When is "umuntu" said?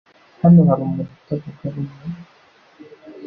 0.83-1.11